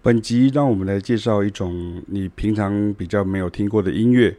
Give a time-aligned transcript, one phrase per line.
[0.00, 4.36] 本集让我们来介绍一种你平常比较没有听过的音乐，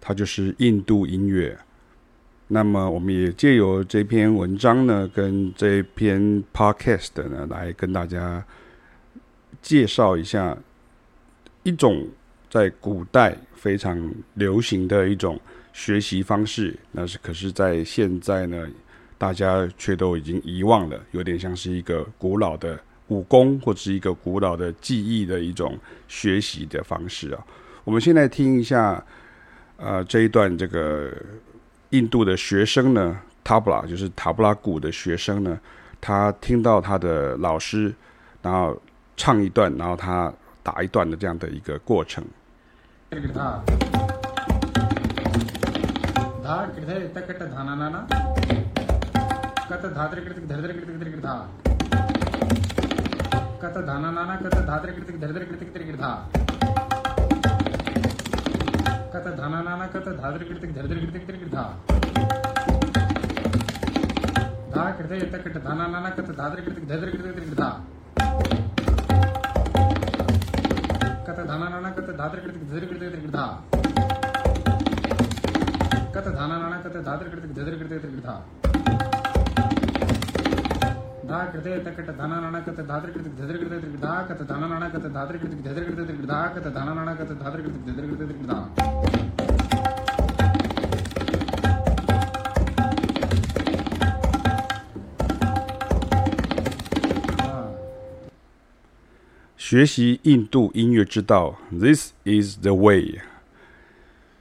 [0.00, 1.58] 它就是印度音乐。
[2.46, 8.44] 那么，我们也借由这篇文章呢，跟这篇 podcast 呢，来跟大家
[9.60, 10.56] 介绍一下
[11.64, 12.06] 一种
[12.48, 15.40] 在古代非常流行的一种
[15.72, 16.78] 学习方式。
[16.92, 18.68] 那是可是，在现在呢，
[19.18, 25.78] 大家却都已经遗忘了，有点像是一个古老的武功，或者是一个古老的技艺的一种
[26.08, 27.44] 学习的方式啊。
[27.84, 29.04] 我们现在听一下，
[29.76, 31.12] 呃，这一段这个。
[31.90, 35.56] 印度的学生呢，塔布拉就是塔布拉鼓的学生呢，
[36.00, 37.94] 他听到他的老师，
[38.42, 38.76] 然后
[39.16, 42.24] 唱一段，然后他打一段的这样的一个过程。
[53.64, 56.08] कत धाना नाना कत धात्र कृतिक धरिद्र कृतिक त्रिकृधा
[59.14, 61.62] कत धाना नाना कत धात्र कृतिक धरिद्र कृतिक त्रिकृधा
[64.74, 67.68] धा धा कृते यत कट धाना नाना कत धात्र कृतिक धरिद्र कृतिक त्रिकृधा
[71.28, 73.46] कत धाना नाना कत धात्र कृतिक धरिद्र कृतिक त्रिकृधा
[76.16, 78.73] कत धाना नाना कत धात्र कृतिक धरिद्र कृतिक त्रिकृधा
[99.56, 103.20] 学习印度音乐之道，This is the way。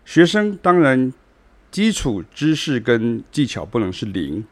[0.03, 1.13] 学生当然
[1.71, 4.45] 基础知识跟技巧不能是零，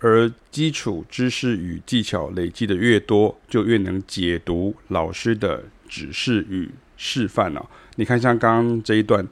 [0.00, 7.68] 而基础知识与技巧累积的越多，就越能解读老师的指示与示范了。
[7.96, 9.26] 你看，像刚刚这一段，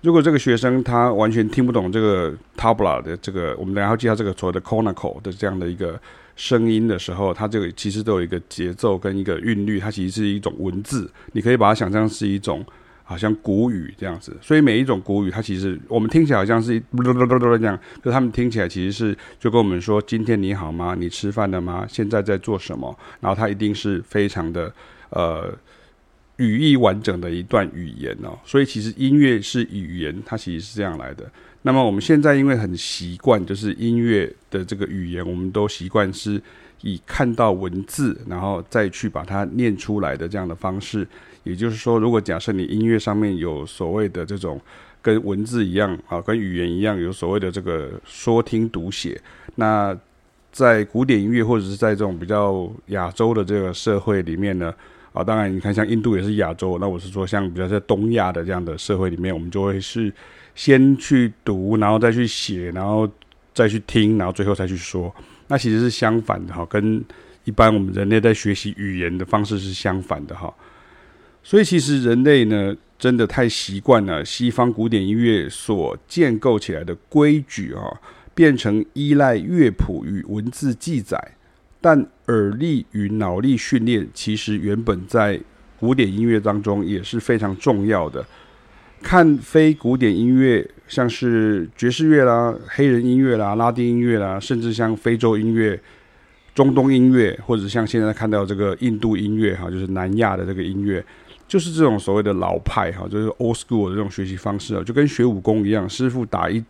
[0.00, 6.00] 如果这个学生他完全听不懂这个 tabla 的这个，我们等下要介绍这个所谓的 konaco 的这样的一个。
[6.34, 12.64] 声音的时候，它这个其实都有一个节奏跟一个韵律，它其实是一种文字，你可以把它想象是一种
[13.04, 14.36] 好像古语这样子。
[14.40, 20.94] 所以每一种古语，它其实我们听起来好像是 这样，就他们听起来其实是就跟我们说：“今天你好吗？
[20.98, 21.86] 你吃饭了吗？
[21.88, 24.72] 现在在做什么？”然后它一定是非常的
[25.10, 25.52] 呃
[26.36, 28.38] 语义完整的一段语言哦。
[28.44, 31.30] 所以其实音乐是语言，它其实是这样来的。
[31.64, 36.42] 那么我们现在因为很习惯，就是音乐的这个语言，我们都习惯是
[36.82, 41.06] 以看到文字，然后再去把它念出来的这样的方式。
[41.42, 44.60] 也就是说，如果假设你音乐上面有所谓的这种
[45.00, 49.20] 跟文字一样啊，跟语言一样有所谓的这个说听读写，
[49.56, 49.96] 那
[50.52, 54.72] 在古典音乐或者是在这种比较亚洲的这个社会里面呢，
[55.12, 60.12] 啊，当然你看像印度也是亚洲，那我是说像比较在东亚的这样的社会里面，我们就会是。
[60.54, 63.08] 先去读，然后再去写，然后
[63.54, 65.10] 再去听，然后最后再去说。
[65.52, 67.04] 那其实是相反的哈，跟
[67.44, 70.50] 一般我们人类在学习语言的方式是相反的哈。
[71.42, 78.00] 所以其实人类呢，真的太习惯了西方古典音乐所建构起来的规矩啊，
[78.34, 81.22] 变成依赖乐谱与文字记载。
[81.82, 85.38] 但耳力与脑力训练其实原本在
[85.78, 88.24] 古典音乐当中也是非常重要的。
[89.02, 95.78] 看非古典音乐，像是爵士乐啦、黑人音乐啦、拉丁音乐啦，甚至像非洲音乐、
[96.54, 101.04] 中东音乐，或者像现在看到这个印度音乐哈，就是南亚的这个音乐，
[101.46, 106.64] 就是这种所谓的老派哈，就是 old school 的这种学习方式啊，就跟学武功一样，师傅打一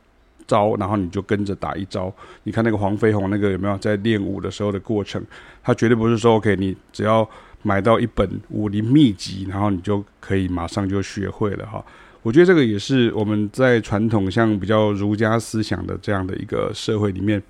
[0.46, 2.12] 招，然后你就跟着打一招。
[2.42, 5.22] 你看那个黄飞鸿那个有没有在练武的时候的过程？
[5.62, 7.28] 他绝对不是说 OK，你只要
[7.62, 11.84] 买到一本武林秘籍，然后你就可以马上就学会了哈。
[12.22, 17.42] 我觉得这个也是我们在传统像比较儒家思想的这样的一个社会里面，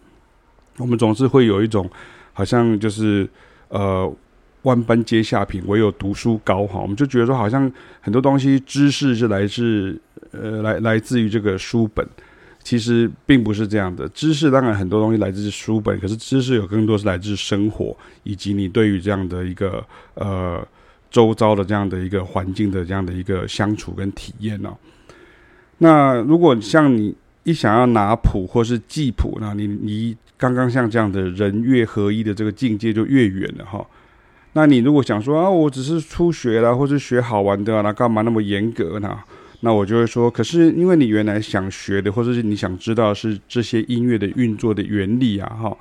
[0.78, 1.88] 我们总是会有一种
[2.32, 3.28] 好像就是
[3.68, 4.10] 呃
[4.62, 6.80] 万般皆下品，唯有读书高哈。
[6.80, 7.70] 我们就觉得说好像
[8.00, 12.08] 很多东西知识是来自呃来来自于这个书本，
[12.62, 14.08] 其实并不是这样的。
[14.08, 19.84] 知识当然很多东西来自书本，可是知识有更多是来自生活以及你对于这样的一个
[20.14, 20.66] 呃。
[21.12, 24.74] 周遭的这样的一个环境的这样的一个相处跟体验哦，
[25.78, 27.14] 那如果像你
[27.44, 33.86] 一想要拿谱或是记谱，那你离刚刚像这样的人乐合一的这个境界就越远了哈。
[34.54, 39.18] 那你如果想说啊，我只是初学啦，或是学好玩的，那干嘛那么严格呢？
[39.60, 45.76] 那我就会说，可是因为你原来想学的，或者是你想知道是这些音乐的运作的原理啊，哈。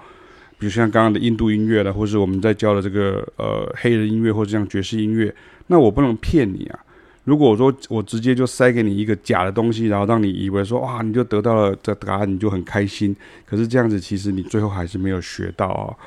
[0.62, 5.34] 比如像刚刚的印度音乐了，或是我们在教的这个呃黑人音乐，或者像爵士音乐，
[5.66, 6.80] 那我不能骗你啊。
[7.24, 13.16] 如果我说我直接就塞给你一个假的东西，然后让你以为说哇，你就得到了这答案，你就很开心。
[13.44, 15.98] 可是这样子，其实你最后还是没有学到啊。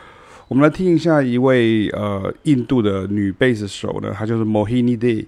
[0.47, 5.27] 我们来听一下一位呃印度的女贝斯手呢，她就是 Mohini Day，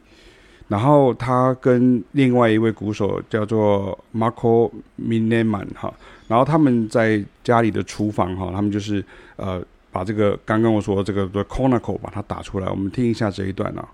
[0.69, 4.71] 然后她跟另外一位鼓手叫做 Marco
[5.03, 5.93] Minnemann 哈，
[6.29, 9.05] 然后他们在家里的厨房哈，他们就是
[9.37, 9.63] 呃
[9.93, 13.89] 把这个刚刚我说这个 the chronicle 把它打出来，我们听一下这一段啊。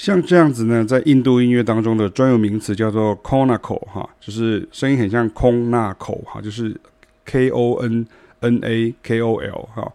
[0.00, 6.74] 像这样子呢，在印度音乐当中的专有名词叫做 Konako 哈，就是声音很像空纳口哈，就是
[7.26, 8.06] K O N
[8.40, 9.92] N A K O L 哈。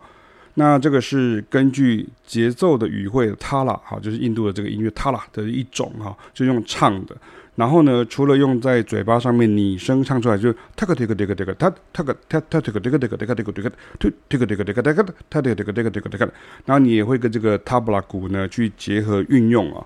[0.54, 7.18] 那这个是根据节奏的语汇 Tala 哈，就是印度的这个音乐 Tala 的一种哈，就用唱的。
[7.56, 14.12] 然后呢，除了用在嘴巴上面拟声唱出来，就 taka taka taka taka ta taka ta ta taka taka taka taka taka taka ta
[14.28, 16.30] taka taka taka taka ta taka taka taka taka taka，
[16.66, 19.86] 然后你也会跟这个 tabla 鼓呢去结合运用啊。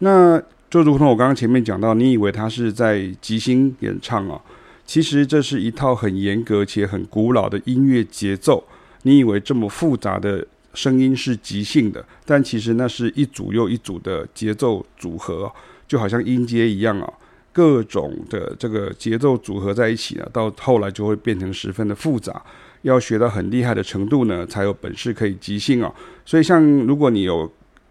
[0.00, 0.38] 那
[0.68, 4.38] 就如同我刚刚前面讲到，你以为它是在即兴演唱啊，
[4.84, 8.62] 其实这是一套很严格且很古老的音乐节奏。
[9.04, 15.50] 你以为这么复杂的声音是即兴的，但其实那是一组又一组的节奏组合。
[15.88, 17.12] 就好像音阶一样啊，
[17.50, 22.40] 各种的这个节奏组合在一起呢，到后来就会变成十分的复杂，
[22.82, 25.92] 要学到很厉害的程度呢，才有本事可以即兴啊。
[26.24, 27.50] 所以，像如果你有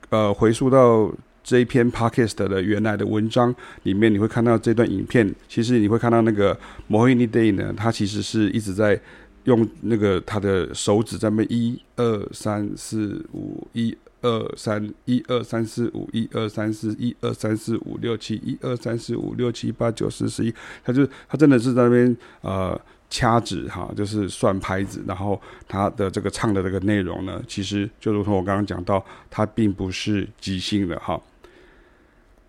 [0.09, 1.11] 呃回溯到
[1.43, 3.53] 这一篇 podcast 的原来的文章
[3.83, 6.57] 里面，你会看到这段影片，其实你会看到那个
[6.89, 8.99] Mohini Day 呢，他其实是一直在
[9.45, 13.97] 用那个他的手指在那一二三四五一。
[14.21, 20.53] 二三一二三四五一二三四一二三四五六七一二三四五六七八九十十一，
[20.83, 22.79] 他就他真的是在那边呃
[23.09, 31.21] 掐指哈，就是算拍子，然后他的这个唱的这个内容呢，其实就如同我刚刚讲到，它并不是即兴的哈，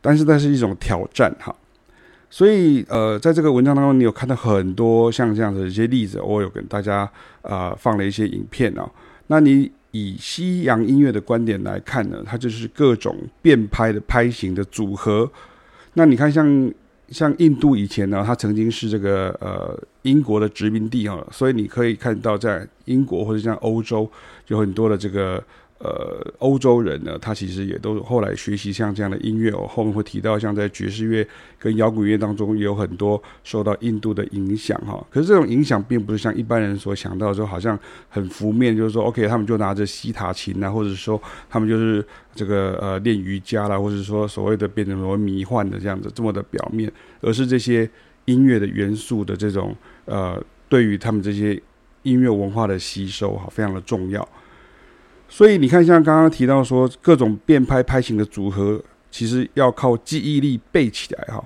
[0.01, 1.55] 但是那是一种挑战哈，
[2.31, 7.01] 所以呃，在这个文章当中，你有看到很多像这样的一些例子，我有跟大家
[7.43, 8.91] 啊、呃、放了一些影片啊，
[9.27, 9.71] 那你。
[9.91, 15.31] 以西洋音乐的观点来看呢，它就是各种变拍的拍型的组合。
[15.95, 16.73] 那你看像，
[17.09, 24.11] 像印度以前呢，它曾经是这个呃英国的殖民地啊，所以你可以看到在英国或者像欧洲
[24.49, 25.43] 有很多的这个。
[25.79, 29.65] 呃，欧洲人呢，他其实也都后来学习像这样的音乐哦。
[29.69, 31.25] 后面会提到，像在爵士乐
[31.57, 35.07] 跟摇滚乐当中，也有很多受到印度的影响哈。
[35.09, 42.05] 可是这种影响并不是像一般人所想到的，说好像很浮面，就是说，OK，他们就拿着西塔琴啊，或者说他们就是
[42.35, 47.89] 这个呃练瑜伽啦，或者说所谓的变成什么迷幻的这样子这么的表面，而是这些
[48.25, 51.61] 音乐的元素的这种呃，对于他们这些
[52.03, 54.29] 音乐文化的吸收哈，非常的重要。
[55.31, 61.45] 所以你看，像刚刚提到说，各种变拍拍型的组合，其实要靠记忆力背起来哈。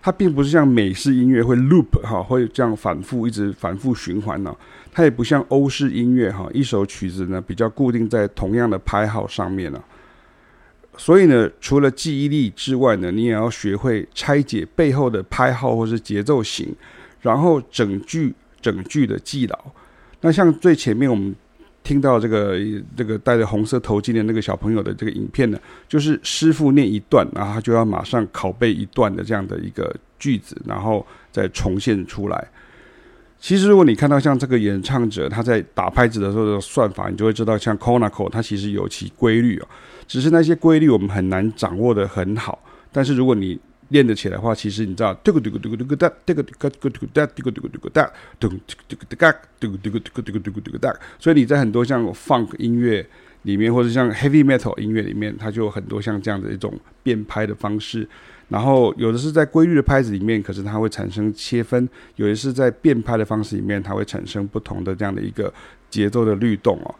[0.00, 4.56] 它并不是像美式音乐会 loop 哈，会这样反复一直反复循环呢。
[4.90, 9.82] 它也不像欧式音乐哈，一首曲子呢比较固定在同样的拍号上面呢。
[10.96, 16.74] 所以呢，除了记忆力之外呢，你也要学会拆解背后的拍号或是节奏型，
[17.20, 19.58] 然后整句整句的记牢。
[20.22, 21.36] 那像最前面我们。
[21.88, 22.58] 听到这个
[22.94, 32.46] 这个戴着红色头巾的那个小朋友的这个影片呢，就是师傅念一段，然后他就要马上拷贝一段的这样的一个句子，然后再重现出来。
[33.40, 39.68] 其实如果你看到像这个演唱者他在打拍子的时候的算法，你就会知道像 Konako 它其实有其规律哦，
[40.06, 42.62] 只是那些规律我们很难掌握的很好。
[42.92, 50.94] 但是如果你练得起来的话，其实你知道，嘟咕嘟咕嘟咕嘟咕哒，嘟咕嘟咕嘟咕嘟咕哒，嘟咕嘟咕嘟咕哒，嘟嘟咕嘟嘎，嘟嘟嘟嘟嘟嘟哒。
[51.18, 53.06] 所以你在很多像 funk 音乐
[53.42, 58.06] 里面，或者像 heavy metal 音乐里面，它就有很多像这样的一种变拍的方式。
[58.48, 65.52] 然后有的是在规律的拍子里面，可是它会产生切分；有的是在变拍的方式里面，它会产生不同的这样的一个
[65.90, 66.94] 节奏的律动哦。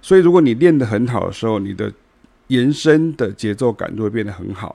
[0.00, 1.92] 所以如果你练得很好的时候，你的
[2.48, 4.74] 延伸的节奏感就会变得很好。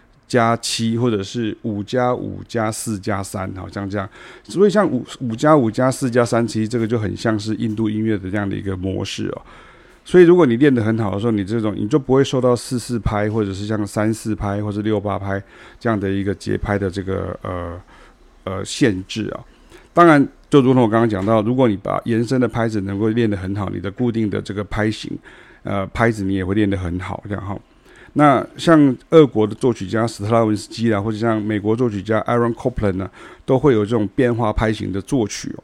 [0.31, 4.09] 加七，或者是五加五加四加三，好像这样。
[4.43, 9.41] 所以像五五加五加四加三，其实这个就很像是印度音乐的这样的一个模式哦。
[10.05, 15.43] 所以如果你练得很好的时候，你这种你就不会受到四四拍，或者是像三四拍，或者六八拍
[15.77, 17.81] 这样的一个节拍的这个呃
[18.45, 19.43] 呃限制啊。
[19.93, 25.11] 当然，就如同我刚刚讲到，如果你把延伸的拍子能够练得很好，你的固定的这个拍型
[25.63, 27.57] 呃拍子你也会练得很好，这样哈。
[28.13, 33.09] 那像俄国的作曲家史特拉文斯基啊，或者像美国作曲家 Aaron Copland 呢，
[33.45, 35.63] 都会有这种变化拍型的作曲哦。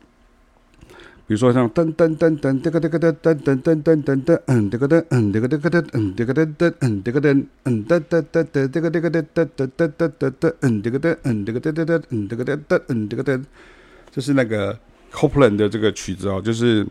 [1.27, 13.43] 比如说像噔噔噔噔这个这个噔噔噔噔噔噔噔嗯这个噔嗯这个这个噔嗯这个噔噔嗯这个噔嗯噔噔噔噔这个这个噔噔噔噔噔噔噔嗯这个噔嗯这个噔噔噔嗯这个噔噔嗯这个噔，
[14.09, 14.79] 这是那个
[15.11, 16.87] Copland 的这个曲子哦，就是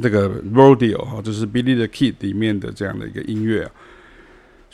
[0.00, 3.70] 这个 Rodeo 哈，就是 Billy the Kid 里面的这样的一个音乐啊。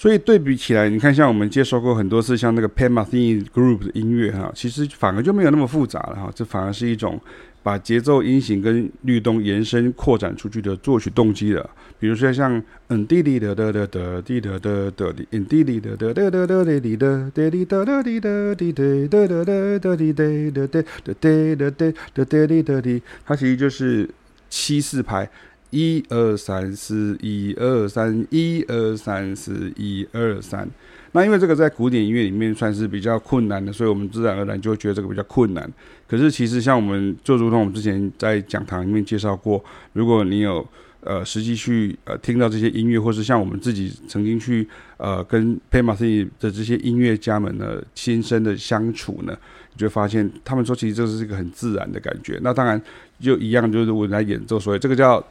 [0.02, 6.28] 所以对比起来，你看，像我们接受过很多次像那个 Pat Metheny Group 的音乐哈，其实反而就没有那么复杂了哈。
[6.34, 7.20] 这反而是一种
[7.62, 11.70] 把节奏、音型跟律动延伸、扩展出去的作曲动机了。
[12.00, 24.10] 比如说像嗯滴滴的的的的滴的的的滴嗯滴滴的的的的的滴的滴滴的的滴的滴的的的的的滴的的的的的的的的滴的滴，它其实就是
[24.50, 25.30] 七四拍。
[25.72, 30.68] 一二三四，一二三，一二三四，一二三。
[31.12, 35.70] 那因为这个在古典音乐里面算是比较困难的，所以我们自然而然就会觉得这个比较困难。
[36.06, 39.64] 可是其实像我们就如同我们之前在讲堂里面介绍过，
[39.94, 40.66] 如果你有
[41.00, 49.34] 呃实际去呃听到这些音乐，或是像我们自己曾经去呃跟 Pat Metheny 的这些音乐家们呢亲身的相处呢，
[49.72, 52.38] 你就会发现他们说其实这是一个很自然的感觉。
[52.42, 52.80] 那当然
[53.18, 55.22] 就一样，就是我来演奏，所以这个叫。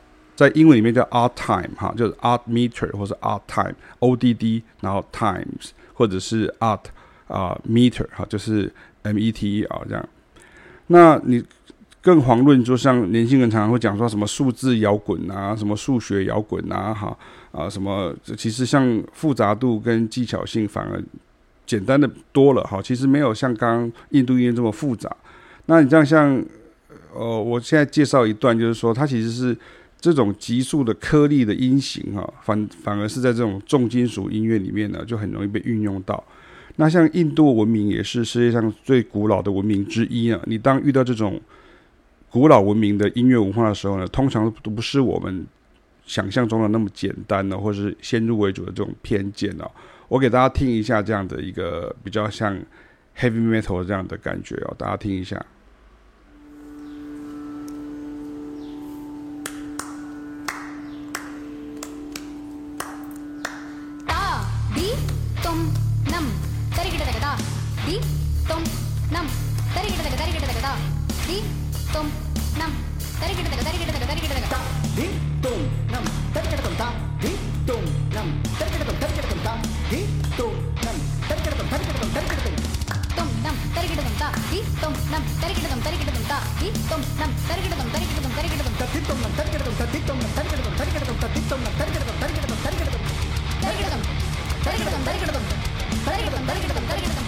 [0.42, 6.80] 在英文里面叫 art time 哈，就是 art meter 或者 art time O D D，然后 times 或者是 art
[7.28, 10.10] 啊、meter 哈，就是 M E T E R 这样。
[10.88, 11.44] 那你
[12.02, 17.16] 更遑论，就像年轻人常常会讲说什么数字摇滚啊，什么数学摇滚啊，哈
[17.52, 21.00] 啊什么，其实像复杂度跟技巧性反而
[21.68, 22.82] 简单的多了哈。
[22.82, 25.16] 其实没有像刚印度音乐这么复杂。
[25.68, 26.44] 那你这样像
[27.14, 29.56] 呃，我现在介绍一段，就是说它其实是。
[30.02, 36.22] 这种急速的颗粒的音型，哈，反反而是在这种重金属音乐里面呢，就很容易被运用到。
[36.78, 40.42] 那像印度文明也是世界上最古老的文明之一啊。
[40.46, 41.40] 你当遇到这种
[42.30, 45.46] 古老文明的音乐文化的时候呢，通常都不是我们
[46.04, 49.70] 想象中的那么简单的，或是先入为主的这种偏见哦。
[50.08, 52.58] 我给大家听一下这样的一个比较像
[53.16, 55.46] heavy metal 这样的感觉哦，大家听一下。
[67.92, 67.98] ಡಿ
[68.50, 68.62] ತೊಂ
[69.14, 69.26] ನಂ
[69.74, 70.70] ತರಿಗಿಡದಾಗ ತರಿಗಿಡದಾಗ the
[71.26, 71.38] D
[71.94, 72.06] ತೊಂ
[72.60, 72.72] ನಂ
[73.20, 74.58] ತರಿಗಿಡದಾಗ ತರಿಗಿಡದಾಗ ತರಿಗಿಡದಾಗ the
[74.98, 75.06] D
[75.44, 75.60] ತೊಂ
[75.94, 76.06] ನಂ
[76.36, 76.86] ತರಿಗಿಡತಂ ದ
[77.24, 77.32] ಡಿ
[77.68, 77.84] ತೊಂ
[78.16, 78.28] ನಂ
[78.60, 79.52] ತರಿಗಿಡತಂ ತರಿಗಿಡತಂ ದ
[79.92, 80.00] ಡಿ
[80.38, 80.54] ತೊಂ
[80.86, 82.56] ನಂ ತರಿಗಿಡತಂ ತರಿಗಿಡತಂ ತರಿಗಿಡತಂ
[83.18, 88.32] ತೊಂ ನಂ ತರಿಗಿಡತಂ ದ ಡಿ ತೊಂ ನಂ ತರಿಗಿಡತಂ ತರಿಗಿಡತಂ ದ ಡಿ ತೊಂ ನಂ ತರಿಗಿಡತಂ ತರಿಗಿಡತಂ
[88.38, 91.60] ತರಿಗಿಡತಂ ದ ಡಿ ತೊಂ ನಂ ತರಿಗಿಡತಂ ದ ಡಿ ತೊಂ ನಂ ತರಿಗಿಡತಂ ತರಿಗಿಡತಂ ದ ಡಿ ತೊಂ
[91.60, 93.02] ನಂ ತರಿಗಿಡತಂ ತರಿಗಿಡತಂ ತರಿಗಿಡತಂ ತರಿಗಿಡತಂ
[93.84, 94.02] ತರಿಗಿಡತಂ
[94.64, 95.44] ತರಿಗಿಡತಂ ತರಿಗಿಡತಂ
[96.06, 97.21] ತರಿಗಿಡತಂ ತರಿಗಿಡತಂ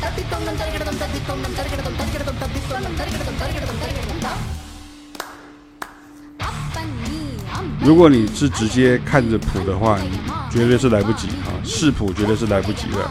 [7.81, 10.17] 如果你是直接看着谱的话，你
[10.49, 13.09] 绝对是来不及哈，视谱绝对是来不及的，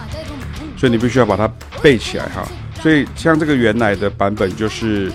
[0.78, 1.46] 所以你必须要把它
[1.82, 2.42] 背起来哈。
[2.80, 5.12] 所以像这个原来的版本就是，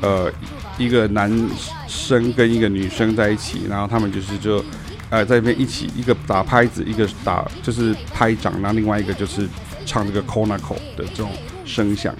[0.00, 0.32] 呃，
[0.78, 1.30] 一个男
[1.88, 4.64] 生跟一个女生在一起，然后他们就是就，
[5.10, 9.46] 呃，在那边一起，一个打拍子，一个打就是拍掌，然后另外一个就是
[9.84, 11.30] 唱这个 conaco 的这种
[11.64, 12.14] 声响。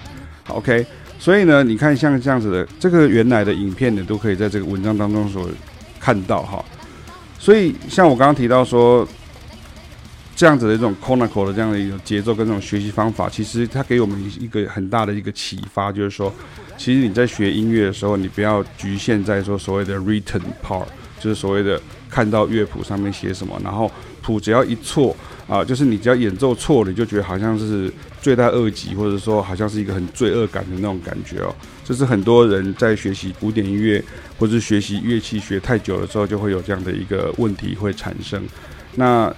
[0.47, 0.85] OK，
[1.19, 5.49] 所以呢，你看像这样子的这个原来的影片呢，都可以在这个文章当中所。
[6.03, 6.65] 看到哈。
[7.37, 9.07] 所以像我刚刚提到说，
[10.35, 16.33] 这样子的一种 canonical 的这样的一种节奏跟这种学习方法，其实它给我们一个很大的一个启发，就是说，
[16.75, 20.87] 其实你在学音乐的时候，你不要局限在说所谓的 written part，
[21.19, 23.91] 就是所谓的看到乐谱上面写什么，然后
[24.23, 25.15] 谱只要一错
[25.47, 31.53] 啊，就是你只要演奏错了，你就觉得好像是罪大恶极，或者说好像是一个很罪恶感的那种感觉哦。
[31.83, 34.01] 这是很多人在学习古典音乐
[34.39, 38.41] 或者是学习乐器学太久了之后，就会有这样的一个问题会产生。
[38.95, 39.33] 那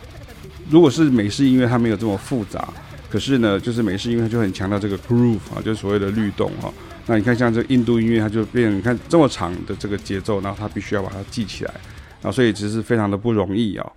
[0.69, 2.67] 如果是美式音乐，它没有这么复杂，
[3.09, 6.71] 可是呢，就是美式音乐就很强调这个 groove 啊，就是所谓的律动哈。
[7.07, 11.73] 那你看像这印度音乐，它就变你看这么长的这个节奏，然后它必须要把它记起来
[12.21, 13.91] 啊，所以其实非常的不容易啊。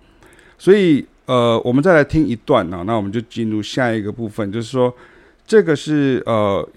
[0.57, 4.91] 所以呃，我们再来听一段啊，那我们就进入下一个部分，就是说
[5.45, 6.67] 这个是呃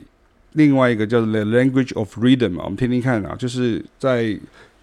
[0.52, 4.38] 另外一个叫做 The Language of Rhythm 啊，我们听听看啊，就是在。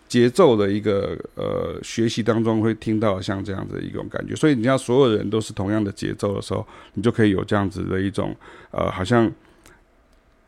[0.09, 8.33] 节奏的一个呃学习当中会听到像这样子的一种感觉，所以你要所有人都是同样的节奏的时候，你就可以有这样子的一种
[8.71, 9.29] 呃好像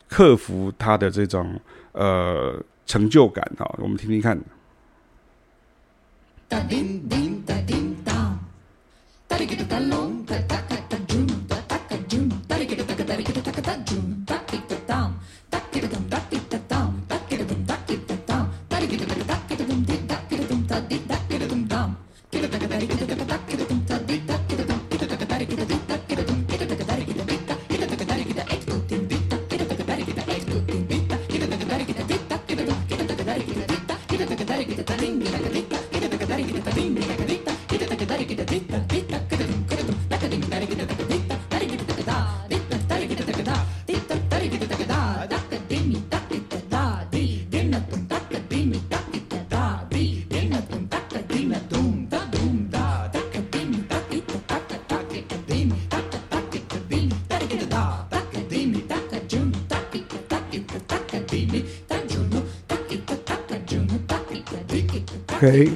[0.08, 1.60] 克服他的这种
[1.92, 3.70] 呃成就感哈。
[3.80, 4.40] 我们听听看。
[9.40, 10.59] gotta get the talon, ta-ta.
[65.42, 65.70] OK，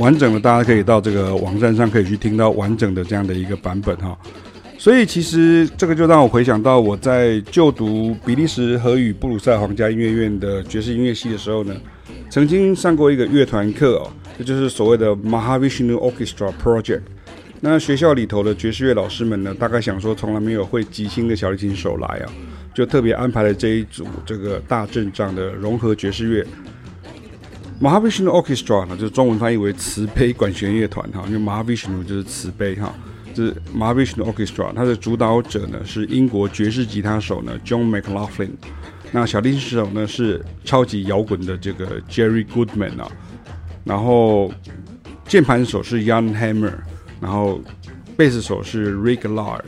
[0.00, 4.18] 完整的大家可以到这个网站上可以去听到完整的这样的一个版本哈。
[4.76, 11.72] 所以其实这个就让我回想到我在就读比利时荷语布鲁塞尔皇家音乐院的爵士音乐系的时候呢，
[12.28, 17.02] 曾经上过一个乐团课哦，这就是所谓的 Mahavishnu Orchestra Project。
[17.66, 22.30] 那学校里头的爵士乐老师们呢，大概想说从来没有会即兴的小提琴手来啊。
[22.74, 26.46] 就特别安排了这一组这个大阵仗的融合爵士乐
[27.80, 32.94] ，Mahavishnu Orchestra 呢，就是中文翻译为慈悲管弦乐团哈，因为 Mahavishnu 就是慈悲哈，
[33.32, 38.50] 就是 Mahavishnu Orchestra，它的主导者呢是英国爵士吉他手呢 John McLaughlin，
[39.10, 43.10] 那小提琴手呢是超级摇滚的这个 Jerry Goodman 啊，
[43.84, 44.52] 然后
[45.26, 46.74] 键盘手是 Jan Hammer，
[47.24, 47.58] 然后
[48.18, 49.58] 贝斯手是 Rick Lar，。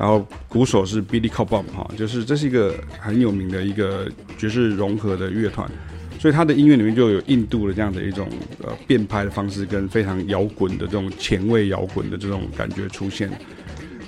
[0.00, 5.70] 然后鼓手是 Billy Cobham 哈，就是这是一个很有名的一个爵士融合的乐团，
[6.18, 8.26] 所以他的音乐里面就有印度的这样的一种
[8.64, 13.30] 呃变拍的方式，跟非常摇滚的这种前卫摇滚的这种感觉出现。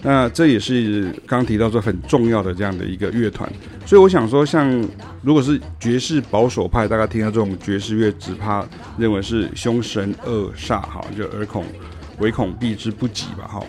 [0.03, 3.47] 那这也是刚提到说很重要的这样的一个乐团，
[3.85, 4.67] 所以我想说，像
[5.21, 8.67] 如果是爵士保守派，大家听到这种爵士乐，只怕
[8.97, 11.67] 认为是凶神恶煞哈，就耳恐
[12.19, 13.65] 唯恐避之不及吧哈。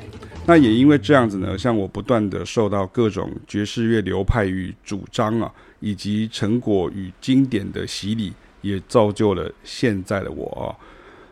[0.46, 10.76] 那也因为这样子呢，像我不断的受到各种爵士乐流派与主张啊，以及成果与经典的洗礼，也造就了现在的我啊。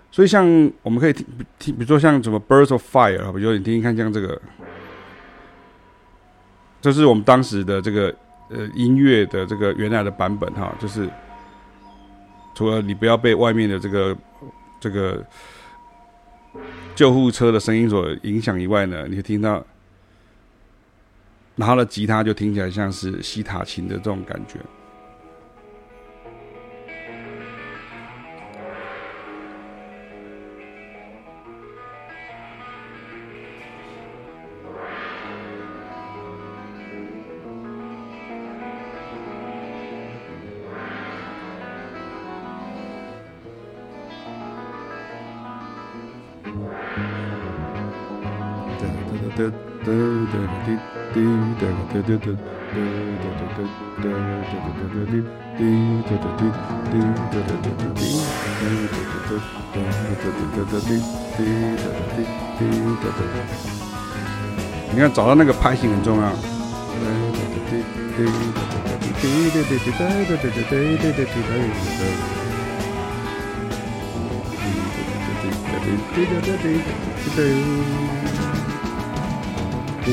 [0.10, 0.46] 所以像
[0.82, 1.26] 我们可以听
[1.60, 4.42] 听，比如说像什么《Birds of Fire》啊，比如说你听听看，像这个，
[6.82, 8.16] 这是我们当时的这个
[8.50, 11.10] 呃音乐的这个原来的版本哈，就是
[12.56, 14.18] 除了你不要被外面的这个
[14.80, 15.22] 这个。
[16.96, 19.66] 救护车的声音所影响以外呢，你会听到，
[21.56, 24.60] 然后的吉他就听起来像是西塔琴的这种感觉。
[64.94, 66.32] 你看，找到那个拍型很重要。
[80.04, 80.10] 然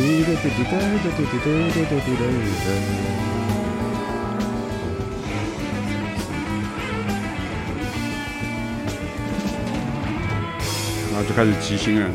[11.16, 12.06] 后就开始即兴了。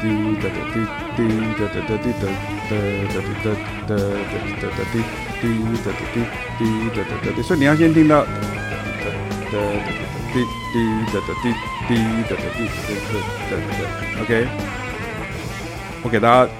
[0.00, 0.04] 滴
[0.40, 0.74] 哒哒滴
[1.16, 1.18] 滴
[1.58, 2.24] 哒哒哒滴哒
[2.70, 2.72] 哒
[3.08, 3.46] 哒滴哒
[3.86, 3.94] 哒哒滴
[4.56, 4.92] 哒哒滴
[5.40, 5.42] 滴
[5.84, 6.16] 哒哒滴
[6.58, 8.30] 滴哒哒哒滴，所以你要先听到哒
[9.02, 9.04] 哒
[9.50, 9.56] 哒哒
[10.32, 10.34] 滴
[10.72, 10.74] 滴
[11.12, 11.44] 哒哒滴
[11.86, 11.90] 滴
[12.22, 12.68] 哒哒滴哒
[13.50, 13.78] 哒哒
[14.22, 14.32] ，OK。
[16.02, 16.52] 我给大家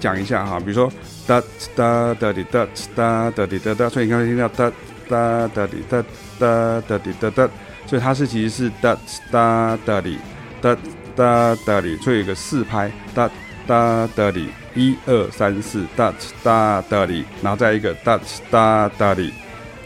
[0.00, 0.92] 讲一下哈，比如说
[1.26, 1.42] 哒
[1.74, 4.72] 哒哒滴哒哒哒滴哒哒，所以你刚才听到哒
[5.08, 6.04] 哒哒滴哒
[6.38, 7.48] 哒哒滴哒哒，
[7.86, 8.96] 所以它是其实是哒
[9.30, 10.18] 哒哒滴
[10.60, 10.76] 哒。
[11.16, 13.30] 哒哒滴，所以有一个四拍，哒
[13.68, 18.18] 哒哒滴，一二三四，哒哒哒滴，然后再一个哒
[18.50, 19.32] 哒哒滴，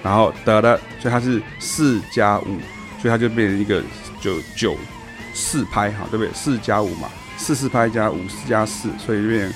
[0.02, 2.56] 然后哒哒，所以它是四加五，
[2.98, 3.82] 所以它就变成一个
[4.22, 4.74] 九九
[5.34, 6.32] 四拍哈，对不对？
[6.32, 9.54] 四加五嘛，四四拍加五四加四，所以这边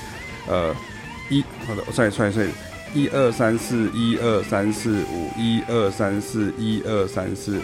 [0.49, 0.75] 呃
[1.29, 2.47] 一，好的，我算一算算，
[2.95, 7.62] 一二三四，一二三四五，一二三四，一二三四五。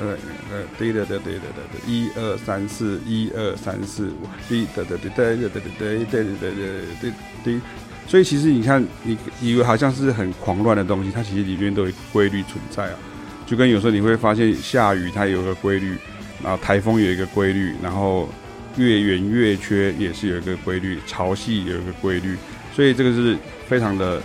[0.00, 0.16] 呃，
[0.52, 1.40] 呃，对的，对的，对的，
[1.72, 7.60] 对，一二三四，一二三四五，对的，对的，对的，对的，对的，对的，对对。
[8.06, 12.98] 所以其实你看，你以为好像是很狂乱的东西，它其实里面都有规律存在啊。
[13.44, 15.96] 就跟有时候你会发现下雨它有个规律，
[16.42, 18.28] 然后台风有一个规律，然后
[18.78, 22.36] 月圆月缺也是有一个规律，潮汐有一个规律，
[22.74, 23.36] 所以这个是
[23.66, 24.22] 非常的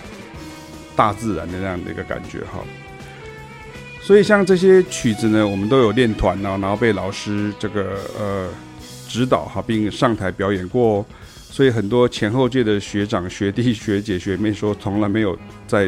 [0.95, 2.63] 大自然的那样的一个感觉哈。
[4.01, 8.49] 所以像这些曲子呢，我们都有练团呢，然后被老师这个呃
[9.07, 11.05] 指导哈，并上台表演过。
[11.49, 15.37] 所以很多前后届的学长、学弟、学姐、学妹说，从来没有
[15.67, 15.85] 在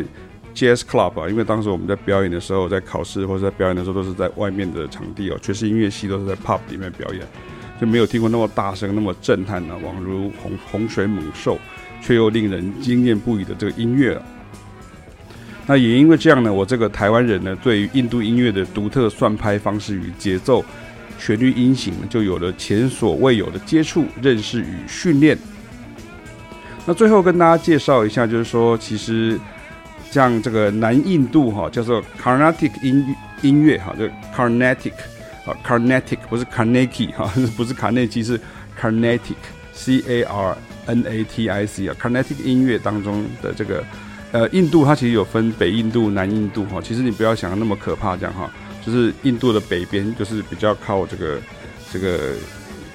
[0.54, 7.28] Jazz Club 啊，因为当时我们在表演的时候，在考试或者在表演的时候，都是在外面的场地哦，爵士音乐系都是在 Pub 里面表演，
[7.80, 11.60] 就没有听过那么大声、那么震撼呢，宛如洪洪水猛兽，
[12.02, 14.22] 却又令人惊艳不已的这个音乐了。
[15.68, 20.64] 那也因为这样呢，我这个台湾人呢，对于印度音乐的独特算拍方式与节奏、
[21.18, 25.38] 旋律音型，就有了前所未有的接触、认识与训练。
[26.86, 29.40] 那最后跟大家介绍一下，就是说，其实
[30.12, 34.94] 像这个南印度哈，叫做 Carnatic 音音乐哈，就 Carnatic
[35.46, 38.40] 啊，Carnatic 不是 Carnegie 哈， 不是卡内基，是
[38.80, 43.84] Carnatic，C A R N A T I C 啊，Carnatic 音乐当中的这个。
[44.32, 46.82] 呃，印度它其实有分北印度、南印度哈。
[46.84, 48.52] 其实你不要想那么可怕，这样哈，
[48.86, 51.40] 就是印度的北边就是比较靠这个
[51.90, 52.34] 这个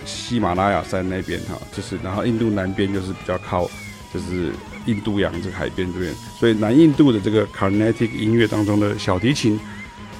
[0.04, 3.70] 喜马拉雅山那边哈，就是然后印度南边就是比较靠
[4.12, 4.52] 就是
[4.84, 6.12] 印度洋这个海边这边。
[6.38, 9.58] 所以南印度的这个 Carnatic 音乐当中的小提琴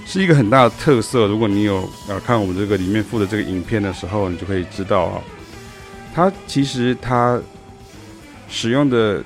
[0.07, 1.27] 是一个很大的特色。
[1.27, 5.23] 如果你有呃看我们这个里面附的这个影片的时候，你就可以知道啊，
[6.15, 7.41] 它其实它
[8.49, 9.23] 使用的。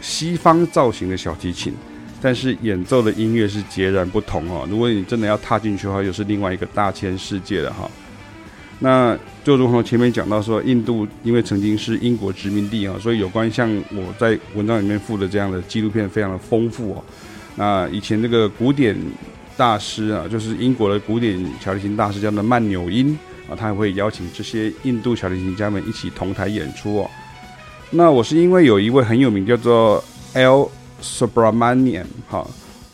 [0.00, 1.72] 西方造型的小提琴，
[2.20, 4.66] 但是演奏的音乐是截然不同哦。
[4.68, 7.90] 如果你真的要踏进去的话，又是另外一个大千世界了哈。
[8.80, 17.04] 那就如同前面讲到说，印度因为曾经是英国殖民地啊，所以有关像我在文章里面附的这样的纪录片非常的丰富哦。
[17.56, 18.94] 那以前这个古典
[19.56, 23.16] 大师啊，就是英国的古典小提琴大师叫做曼纽因
[23.48, 27.10] 啊，他还会邀请这些印度小提琴家们一起同台演出哦。
[27.90, 30.68] 那我是因为有一位很有名叫做 L
[31.02, 32.44] Subramaniam 哈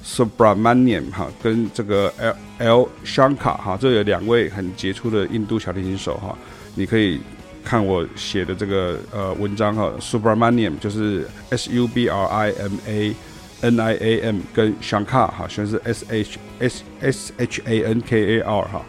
[0.05, 6.37] ，Subramaniam 哈，跟这个 L L Shankar 哈，这有两位很杰出的印度小提琴手哈，
[6.75, 7.21] 你可以
[7.65, 13.15] 看我写的这个呃文章哈，Subramaniam 就是 S U B R I M A
[13.61, 18.37] N I A M 跟 Shankar 哈，全是 S H S S H A N K
[18.37, 18.83] A R 哈，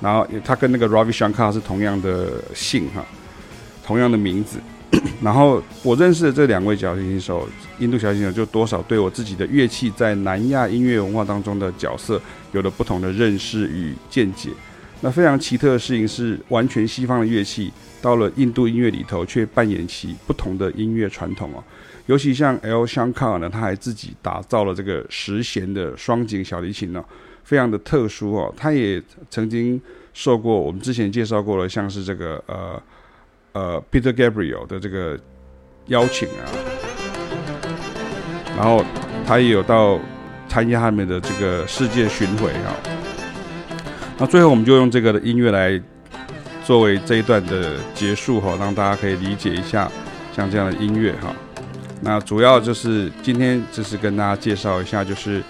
[0.00, 3.04] 然后他跟那个 Ravi Shankar 是同样的姓哈，
[3.84, 4.58] 同样的名字。
[5.22, 12.20] 然后我认识的这两位小提琴手，印度小提琴手，就多少对我自己的乐器在南亚音乐文化当中的角色
[12.52, 14.50] 有了不同的认识与见解。
[15.00, 21.64] 那非常奇特的事情是，完全西方的乐器到了印度音乐里头，却扮演起不同的音乐传统哦。
[22.06, 22.84] 尤其像 L.
[22.84, 27.02] Shankar 呢，他还自己打造了这个十弦的双井小提琴呢，
[27.44, 28.52] 非常的特殊哦。
[28.56, 29.80] 他也曾经
[30.12, 32.82] 受过我们之前介绍过的，像是这个呃。
[33.54, 35.14] 呃，Peter Gabriel 的这个
[35.88, 36.48] 邀请啊，
[38.56, 38.82] 然后
[39.26, 40.00] 他也有到
[40.48, 42.72] 参加他们的这个世界巡回啊。
[44.16, 45.78] 那最后我们就用这个的音乐来
[46.64, 49.90] 作为这一段的结束哈，让大家可以理解一下
[50.34, 51.34] 像这样的音乐哈。
[52.00, 55.42] 那主要就是今天就是跟大家介绍一下，就是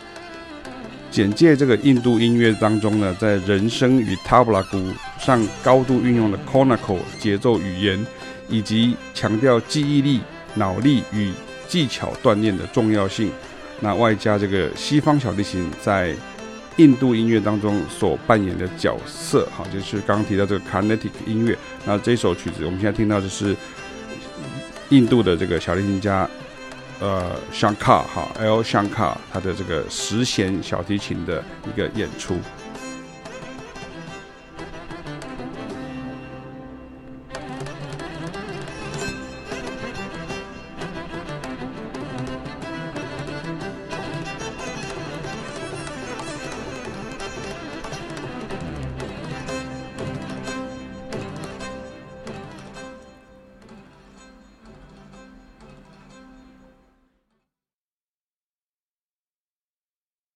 [1.11, 4.83] 简介这个印度音乐当中呢，在人声与塔布拉鼓
[5.19, 8.07] 上高度运用的 conical 节奏语言，
[8.49, 10.21] 以及强调记忆力、
[10.55, 11.31] 脑力与
[11.69, 13.31] 技巧锻炼的重要性。
[13.81, 16.15] 那外加这个西方小提琴在
[16.77, 21.57] 印度音乐当中所扮演的角色，哈，就是刚刚提到这个 Carnatic 音乐。
[21.85, 23.55] 那这首曲子我们现在听到的是
[24.89, 26.29] 印度的这个小提琴家，
[27.01, 32.37] 呃，Shankar 哈，L Shankar 他的这个十弦小提琴的一个演出。